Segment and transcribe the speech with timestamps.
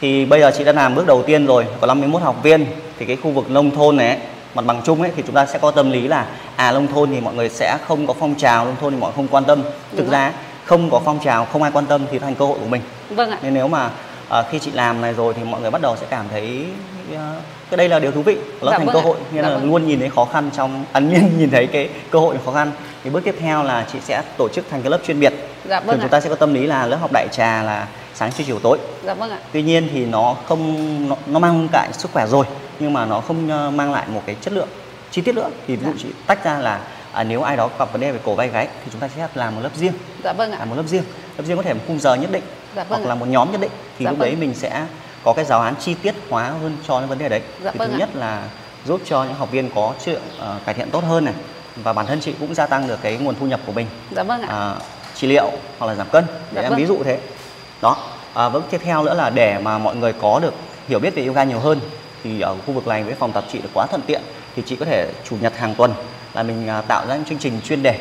[0.00, 2.66] thì bây giờ chị đã làm bước đầu tiên rồi có 51 học viên.
[2.98, 4.18] Thì cái khu vực nông thôn này ấy,
[4.54, 7.10] mặt bằng chung ấy thì chúng ta sẽ có tâm lý là à nông thôn
[7.10, 9.44] thì mọi người sẽ không có phong trào nông thôn thì mọi người không quan
[9.44, 9.62] tâm.
[9.62, 10.32] Thực Đúng ra
[10.64, 12.82] không có phong trào không ai quan tâm thì thành cơ hội của mình.
[13.10, 13.38] Vâng ạ.
[13.42, 13.90] Nên nếu mà
[14.28, 16.64] à, khi chị làm này rồi thì mọi người bắt đầu sẽ cảm thấy
[17.16, 17.34] à,
[17.70, 19.56] cái đây là điều thú vị nó Dạ thành vâng cơ hội nên Dạ là
[19.56, 19.70] vâng.
[19.70, 22.72] luôn nhìn thấy khó khăn trong ấn nhiên nhìn thấy cái cơ hội khó khăn.
[23.04, 25.34] Thì bước tiếp theo là chị sẽ tổ chức thành cái lớp chuyên biệt.
[25.68, 26.10] Dạ thường vâng chúng ạ.
[26.10, 28.78] ta sẽ có tâm lý là lớp học đại trà là sáng trưa chiều tối.
[29.04, 29.38] Dạ vâng ạ.
[29.52, 32.44] Tuy nhiên thì nó không nó, nó mang lại sức khỏe rồi
[32.78, 34.68] nhưng mà nó không ờ, mang lại một cái chất lượng
[35.10, 35.50] chi tiết nữa.
[35.66, 35.98] Thì ví dụ Dạ.
[36.02, 36.80] chị tách ra là
[37.12, 39.28] à, nếu ai đó gặp vấn đề về cổ vai gáy thì chúng ta sẽ
[39.34, 39.92] làm một lớp riêng.
[40.24, 40.56] Dạ vâng ạ.
[40.58, 41.02] Làm một lớp riêng.
[41.38, 42.42] Lớp riêng có thể một khung giờ nhất định
[42.76, 44.28] Dạ vâng hoặc là một nhóm nhất định thì Dạ lúc vâng.
[44.28, 44.86] đấy mình sẽ
[45.24, 47.40] có cái giáo án chi tiết hóa hơn cho những vấn đề đấy.
[47.64, 47.98] Dạ thì vâng thứ ạ.
[47.98, 48.42] nhất là
[48.86, 51.34] giúp cho những học viên có chất lượng ờ, cải thiện tốt hơn này
[51.76, 53.86] và bản thân chị cũng gia tăng được cái nguồn thu nhập của mình.
[54.10, 54.48] Dạ vâng ạ.
[54.50, 54.74] À,
[55.14, 56.24] trị liệu hoặc là giảm cân.
[56.26, 56.78] Để Dạ em vâng.
[56.78, 57.18] ví dụ thế.
[57.82, 57.96] Đó.
[58.34, 60.54] À, bước tiếp theo nữa là để mà mọi người có được
[60.88, 61.80] hiểu biết về yoga nhiều hơn
[62.24, 64.22] thì ở khu vực này với phòng tập chị được quá thuận tiện
[64.56, 65.92] thì chị có thể chủ nhật hàng tuần
[66.34, 67.98] là mình à, tạo ra những chương trình chuyên đề.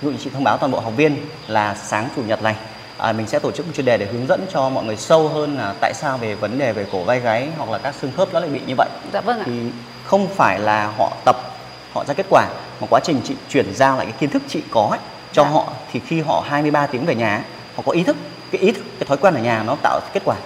[0.00, 2.54] Ví dụ chị thông báo toàn bộ học viên là sáng chủ nhật này
[3.00, 5.28] à, mình sẽ tổ chức một chuyên đề để hướng dẫn cho mọi người sâu
[5.28, 8.12] hơn là tại sao về vấn đề về cổ vai gáy hoặc là các xương
[8.16, 8.88] khớp nó lại bị như vậy.
[9.12, 9.42] Dạ vâng ạ.
[9.46, 9.52] Thì
[10.04, 11.36] không phải là họ tập
[11.92, 12.46] họ ra kết quả
[12.80, 14.98] mà quá trình chị chuyển giao lại cái kiến thức chị có ấy,
[15.32, 15.50] cho Dạ.
[15.50, 17.44] họ thì khi họ 23 tiếng về nhà
[17.76, 18.16] họ có ý thức
[18.52, 20.36] cái ý thức cái thói quen ở nhà nó tạo kết quả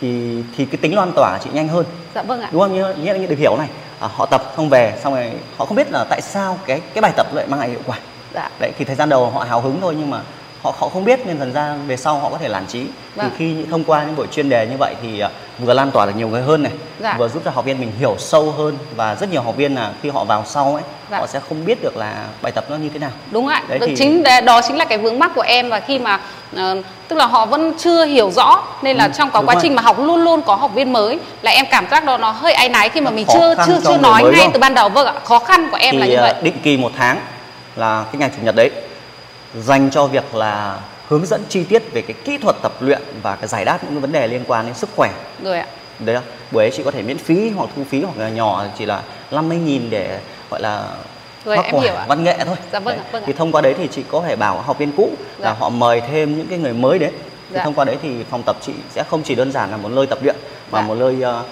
[0.00, 1.84] thì thì cái tính loan tỏa chị nhanh hơn.
[2.14, 2.48] Dạ vâng ạ.
[2.52, 2.74] Đúng không?
[2.74, 3.68] Như như, như được hiểu này
[4.00, 7.02] à, họ tập không về xong rồi họ không biết là tại sao cái cái
[7.02, 7.98] bài tập lại mang lại hiệu quả.
[8.34, 8.50] Dạ.
[8.60, 10.20] Đấy thì thời gian đầu họ hào hứng thôi nhưng mà
[10.62, 12.84] họ họ không biết nên dần ra về sau họ có thể lản trí
[13.16, 13.30] Vâng.
[13.30, 16.06] thì khi thông qua những buổi chuyên đề như vậy thì à, vừa lan tỏa
[16.06, 17.14] được nhiều người hơn này Dạ.
[17.18, 19.90] vừa giúp cho học viên mình hiểu sâu hơn và rất nhiều học viên là
[20.02, 21.18] khi họ vào sau ấy Dạ.
[21.18, 23.78] họ sẽ không biết được là bài tập nó như thế nào đúng ạ Đấy
[23.86, 26.20] thì- chính đó- chính là cái vướng mắc của em và khi mà
[26.56, 26.76] ờ,
[27.08, 29.54] tức là họ vẫn chưa hiểu rõ nên là Ừ, trong quá rồi.
[29.62, 32.30] trình mà học luôn luôn có học viên mới là em cảm giác đó nó
[32.30, 34.74] hơi áy náy khi mà mình khó chưa chưa chưa nói ngay đúng từ ban
[34.74, 36.90] đầu vâng ạ khó khăn của em là thì như à, vậy định kỳ một
[36.96, 37.20] tháng
[37.76, 38.70] là cái ngày chủ nhật đấy
[39.60, 43.36] dành cho việc là hướng dẫn chi tiết về cái kỹ thuật tập luyện và
[43.36, 45.10] cái giải đáp những vấn đề liên quan đến sức khỏe
[45.44, 45.66] rồi ạ
[45.98, 46.24] đấy không?
[46.50, 49.02] buổi ấy chị có thể miễn phí hoặc thu phí hoặc là nhỏ chỉ là
[49.30, 50.18] 50 nghìn để
[50.50, 50.84] gọi là
[51.44, 52.04] Rồi, phát em hiểu ạ.
[52.08, 53.04] văn nghệ thôi Dạ vâng Đấy.
[53.06, 53.26] ạ, vâng ạ.
[53.26, 55.56] thì thông qua đấy thì chị có thể bảo học viên cũ là Dạ.
[55.58, 57.12] họ mời thêm những cái người mới đến
[57.48, 57.64] thì Dạ.
[57.64, 60.06] thông qua đấy thì phòng tập chị sẽ không chỉ đơn giản là một nơi
[60.06, 60.36] tập luyện
[60.70, 60.86] mà Dạ.
[60.86, 61.42] một nơi ờ,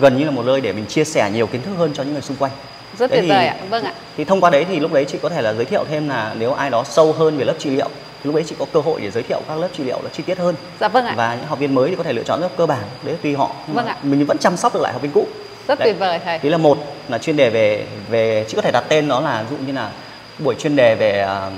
[0.00, 2.12] gần như là một nơi để mình chia sẻ nhiều kiến thức hơn cho những
[2.12, 2.52] người xung quanh
[2.98, 3.56] rất tuyệt vời ạ.
[3.70, 3.92] Vâng ạ.
[4.16, 6.34] thì thông qua đấy thì lúc đấy chị có thể là giới thiệu thêm là
[6.38, 8.80] nếu ai đó sâu hơn về lớp trị liệu thì lúc đấy chị có cơ
[8.80, 10.54] hội để giới thiệu các lớp trị liệu nó chi tiết hơn.
[10.80, 11.14] Dạ vâng ạ.
[11.16, 13.34] Và những học viên mới thì có thể lựa chọn lớp cơ bản đấy tùy
[13.34, 13.50] họ.
[13.66, 13.96] Nhưng Vâng ạ.
[14.02, 15.26] mình vẫn chăm sóc được lại học viên cũ.
[15.68, 15.88] Rất Đấy.
[15.88, 16.38] tuyệt vời thầy.
[16.38, 19.42] Đấy là một là chuyên đề về về chị có thể đặt tên nó là
[19.50, 19.90] ví dụ như là
[20.38, 21.50] buổi chuyên đề về ờ,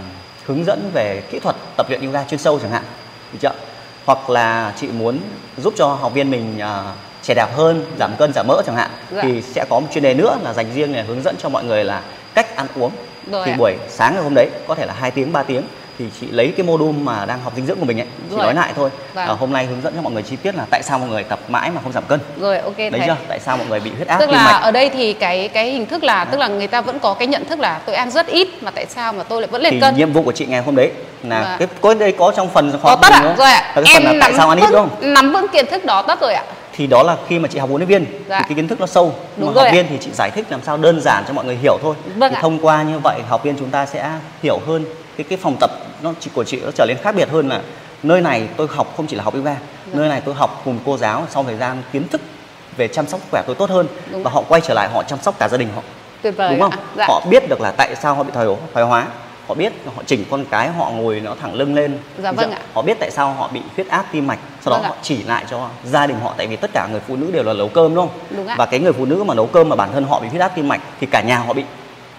[0.46, 2.82] hướng dẫn về kỹ thuật tập luyện yoga chuyên sâu chẳng hạn.
[3.32, 3.52] Được chưa?
[4.04, 5.18] Hoặc là chị muốn
[5.56, 6.84] giúp cho học viên mình ờ,
[7.24, 9.22] trẻ đẹp hơn, giảm cân, giảm mỡ chẳng hạn Dạ.
[9.22, 11.64] thì sẽ có một chuyên đề nữa là dành riêng để hướng dẫn cho mọi
[11.64, 12.00] người là
[12.34, 12.90] cách ăn uống.
[13.32, 13.56] Rồi thì ạ.
[13.58, 15.62] buổi sáng ngày hôm đấy có thể là 2 tiếng 3 tiếng
[15.98, 18.44] thì chị lấy cái module mà đang học dinh dưỡng của mình ấy, chị Rồi.
[18.44, 18.90] nói lại thôi.
[19.14, 19.26] Vâng.
[19.28, 21.22] Ờ, hôm nay hướng dẫn cho mọi người chi tiết là tại sao mọi người
[21.24, 22.20] tập mãi mà không giảm cân.
[22.40, 23.16] rồi ok Đấy thầy chưa?
[23.28, 24.62] Tại sao mọi người bị huyết áp tức tim là mạch?
[24.62, 27.28] ở đây thì cái cái hình thức là tức là người ta vẫn có cái
[27.28, 29.72] nhận thức là tôi ăn rất ít mà tại sao mà tôi lại vẫn lên
[29.74, 30.90] thì cân nhiệm vụ của chị ngày hôm đấy
[31.22, 31.56] là Vâng.
[31.58, 33.34] cái có đây có trong phần có khoa học tất mình ạ nữa.
[33.38, 35.46] rồi ạ là cái phần là tại sao ăn ít vững, đúng không nắm vững
[35.52, 36.42] kiến thức đó tất rồi ạ
[36.76, 38.38] thì đó là khi mà chị học huấn luyện viên Dạ.
[38.38, 39.72] thì cái kiến thức nó sâu nhưng Đúng mà học ạ.
[39.72, 42.30] viên thì chị giải thích làm sao đơn giản cho mọi người hiểu thôi Vâng
[42.32, 42.42] thì ạ.
[42.42, 44.10] thông qua như vậy học viên chúng ta sẽ
[44.42, 44.84] hiểu hơn
[45.16, 45.70] cái cái phòng tập
[46.02, 47.60] nó chỉ của chị nó trở nên khác biệt hơn là
[48.02, 49.98] nơi này tôi học không chỉ là học yoga Dạ.
[49.98, 52.20] nơi này tôi học cùng cô giáo sau thời gian kiến thức
[52.76, 54.22] về chăm sóc khỏe tôi tốt hơn Đúng.
[54.22, 55.82] và họ quay trở lại họ chăm sóc cả gia đình họ
[56.22, 56.78] tuyệt vời đúng không ạ.
[56.96, 57.06] dạ.
[57.08, 59.06] họ biết được là tại sao họ bị thoái thoái hóa
[59.46, 62.54] họ biết họ chỉnh con cái họ ngồi nó thẳng lưng lên Dạ vâng chưa?
[62.54, 62.60] ạ.
[62.74, 64.88] họ biết tại sao họ bị huyết áp tim mạch sau đó Vâng ạ.
[64.88, 67.42] họ chỉ lại cho gia đình họ tại vì tất cả người phụ nữ đều
[67.42, 68.54] là nấu cơm đúng không Đúng ạ.
[68.58, 70.48] và cái người phụ nữ mà nấu cơm mà bản thân họ bị huyết áp
[70.56, 71.62] tim mạch thì cả nhà họ bị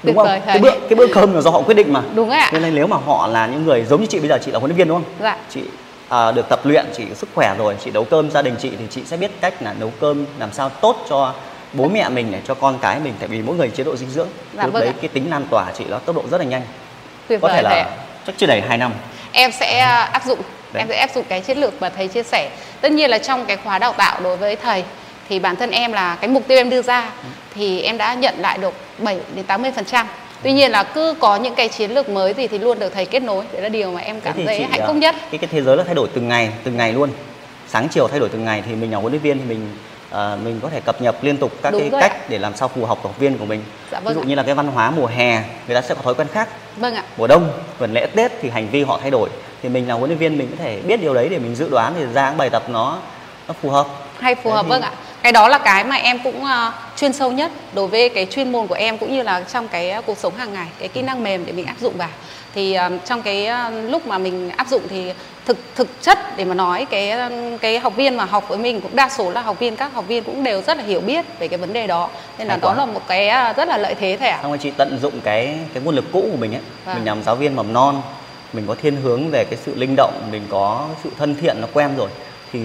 [0.03, 2.01] Tuyệt đúng không vời cái bữa cái bữa cơm là do họ quyết định mà
[2.15, 2.49] Đúng ạ.
[2.53, 4.59] nên là nếu mà họ là những người giống như chị bây giờ chị là
[4.59, 5.37] huấn luyện viên đúng không Dạ.
[5.49, 5.61] chị
[6.09, 8.85] à, được tập luyện chị sức khỏe rồi chị nấu cơm gia đình chị thì
[8.89, 11.33] chị sẽ biết cách là nấu cơm làm sao tốt cho
[11.73, 14.09] bố mẹ mình để cho con cái mình tại vì mỗi người chế độ dinh
[14.09, 14.27] dưỡng
[14.57, 14.99] Dạ, lúc vâng đấy ạ.
[15.01, 16.61] cái tính lan tỏa chị nó tốc độ rất là nhanh
[17.27, 17.89] tuyệt có vời thể là
[18.27, 18.93] chắc chưa đầy 2 năm.
[19.31, 20.39] Em sẽ à, áp dụng
[20.73, 20.81] Đấy.
[20.81, 22.49] em sẽ áp dụng cái chiến lược mà thầy chia sẻ.
[22.81, 24.83] Tất nhiên là trong cái khóa đào tạo đối với thầy
[25.29, 27.11] thì bản thân em là cái mục tiêu em đưa ra
[27.55, 30.07] thì em đã nhận lại được 7 đến 80 phần trăm.
[30.43, 33.05] Tuy nhiên là cứ có những cái chiến lược mới gì thì luôn được thầy
[33.05, 33.45] kết nối.
[33.53, 35.15] Đấy là điều mà em cảm thấy hạnh à, phúc nhất.
[35.31, 37.09] cái cái thế giới nó thay đổi từng ngày từng ngày luôn.
[37.67, 39.77] Sáng chiều thay đổi từng ngày thì mình là huấn luyện viên thì mình
[40.11, 42.25] à, mình có thể cập nhật liên tục các Đúng cái cách ạ.
[42.29, 43.63] để làm sao phù hợp học viên của mình.
[43.91, 44.25] Dạ ví vâng dụ ạ.
[44.27, 46.49] như là cái văn hóa mùa hè người ta sẽ có thói quen khác.
[46.77, 47.03] Vâng ạ.
[47.17, 47.49] Mùa đông
[47.79, 49.29] gần lễ tết thì hành vi họ thay đổi.
[49.63, 51.69] Thì mình là huấn luyện viên mình có thể biết điều đấy để mình dự
[51.69, 52.97] đoán thì ra cái bài tập nó
[53.47, 53.87] nó phù hợp.
[54.19, 54.91] Hay phù Đấy hợp thì- vâng ạ
[55.25, 58.51] cái đó là cái mà em cũng ờ, chuyên sâu nhất đối với cái chuyên
[58.51, 61.01] môn của em cũng như là trong cái ờ, cuộc sống hàng ngày cái kỹ
[61.01, 62.09] năng mềm để mình áp dụng vào.
[62.55, 63.49] Thì ờ, trong cái
[63.89, 65.11] lúc mà mình áp dụng thì
[65.45, 67.13] thực thực chất để mà nói cái
[67.61, 70.07] cái học viên mà học với mình cũng đa số là học viên các học
[70.07, 72.09] viên cũng đều rất là hiểu biết về cái vấn đề đó.
[72.37, 74.39] Nên là đó là một cái rất là lợi thế thầy ạ.
[74.41, 76.61] Xong rồi chị tận dụng cái cái nguồn lực cũ của mình ấy.
[76.85, 76.95] Vâng.
[76.95, 78.01] mình làm giáo viên mầm non
[78.53, 81.67] mình có thiên hướng về cái sự linh động mình có sự thân thiện nó
[81.73, 82.09] quen rồi.
[82.51, 82.59] Thì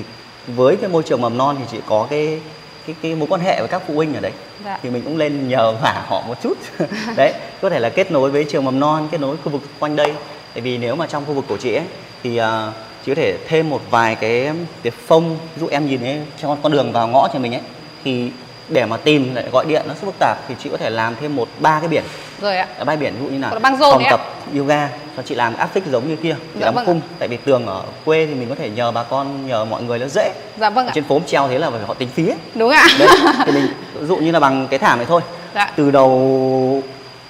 [0.46, 2.40] với cái môi trường mầm non thì chị có cái
[2.86, 4.32] cái cái mối quan hệ với các phụ huynh ở đấy.
[4.64, 4.78] Dạ.
[4.82, 6.58] thì mình cũng lên nhờ vả họ một chút.
[7.16, 9.96] Đấy có thể là kết nối với trường mầm non kết nối khu vực quanh
[9.96, 10.12] đây.
[10.54, 11.84] Tại vì nếu mà trong khu vực của chị ấy
[12.22, 12.72] thì à,
[13.06, 14.50] chị có thể thêm một vài cái
[14.82, 17.62] cái phông dụ em nhìn thấy cho con đường vào ngõ cho mình ấy
[18.04, 18.30] thì
[18.68, 21.14] để mà tìm lại gọi điện nó rất phức tạp thì chị có thể làm
[21.20, 22.04] thêm một ba cái biển.
[22.40, 22.66] Rồi ạ.
[22.86, 24.20] Bãi biển ví dụ như là phòng tập
[24.56, 24.88] yoga
[25.22, 26.86] cho chị làm áp phích giống như kia chị Dạ làm vâng ạ.
[26.86, 29.82] khung tại vì tường ở quê thì mình có thể nhờ bà con nhờ mọi
[29.82, 32.28] người nó dễ dạ vâng ạ trên phố treo thế là phải họ tính phí
[32.28, 32.36] ấy.
[32.54, 33.08] đúng ạ đấy
[33.46, 33.66] thì mình
[34.00, 35.20] ví dụ như là bằng cái thảm này thôi
[35.54, 35.70] Dạ.
[35.76, 36.82] từ đầu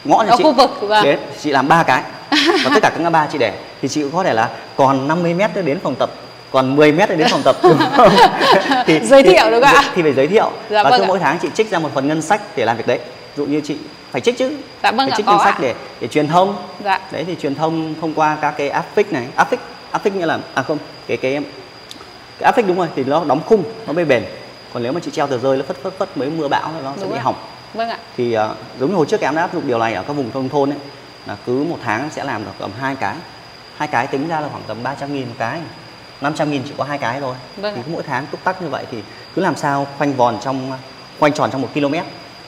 [0.05, 1.05] ngõ nhà chị khu vực, vâng.
[1.05, 2.03] đến chị làm ba cái
[2.65, 3.53] và tất cả các ngã ba chị để
[3.83, 6.11] thì chị cũng có thể là còn 50 mét nữa đến phòng tập
[6.53, 7.79] còn 10 mét nữa đến phòng tập không?
[9.03, 9.83] Giới thiệu đúng không ạ?
[9.95, 11.09] thì phải giới thiệu Dạ và vâng cứ ạ.
[11.09, 12.99] mỗi tháng chị trích ra một phần ngân sách để làm việc đấy
[13.37, 13.77] dụ như chị
[14.11, 14.57] phải trích chứ.
[14.83, 15.61] Dạ vâng phải trích ngân sách ạ.
[15.61, 16.57] để để truyền thông.
[16.85, 17.01] Dạ.
[17.13, 19.27] đấy thì truyền thông thông qua các cái áp phích này.
[19.37, 19.61] Áp phích
[19.91, 21.33] áp phích nghĩa là à không cái cái
[22.39, 24.25] cái áp phích đúng rồi thì nó đóng khung nó mới bền.
[24.73, 26.93] Còn nếu mà chị treo tờ rơi nó phất phất phất mấy mưa bão nó
[27.01, 27.35] sẽ bị hỏng.
[27.75, 27.99] Vâng ạ.
[28.17, 28.49] Thì à,
[28.81, 30.71] giống như hồi trước em đã áp dụng điều này ở các vùng nông thôn
[30.71, 30.79] ấy
[31.27, 33.17] là cứ một tháng sẽ làm được tầm hai cái.
[33.77, 35.61] Hai cái tính ra là khoảng tầm 300 nghìn một cái.
[36.21, 37.35] 500 nghìn chỉ có hai cái thôi.
[37.57, 39.03] Vâng thì mỗi tháng túc tắc như vậy thì
[39.35, 40.73] cứ làm sao khoanh vòn trong
[41.19, 41.95] quanh tròn trong một km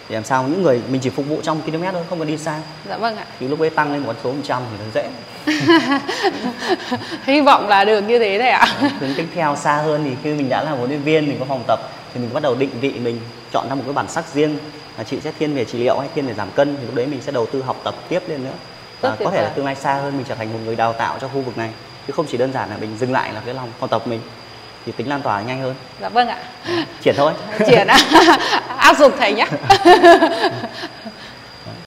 [0.08, 2.38] để làm sao những người mình chỉ phục vụ trong km thôi không cần đi
[2.38, 2.60] xa.
[2.88, 3.24] Dạ vâng ạ.
[3.40, 5.08] Thì lúc ấy tăng lên một con số 100 thì nó dễ.
[7.24, 8.66] Hy vọng là được như thế thầy ạ.
[9.00, 11.44] Hướng tiếp theo xa hơn thì khi mình đã là huấn luyện viên mình có
[11.44, 11.80] phòng tập
[12.14, 13.20] thì mình bắt đầu định vị mình
[13.52, 14.58] chọn ra một cái bản sắc riêng.
[14.98, 17.06] Là chị sẽ thiên về trị liệu hay thiên về giảm cân thì lúc đấy
[17.06, 18.54] mình sẽ đầu tư học tập tiếp lên nữa.
[19.00, 21.18] Và có thể là tương lai xa hơn mình trở thành một người đào tạo
[21.20, 21.70] cho khu vực này.
[22.06, 24.20] Chứ không chỉ đơn giản là mình dừng lại là cái lòng phòng tập mình
[24.86, 25.74] thì tính lan tỏa nhanh hơn.
[26.00, 26.36] Dạ vâng ạ.
[27.02, 27.32] Triển thôi.
[27.66, 27.98] Triển ạ
[28.76, 29.46] áp dụng thầy nhé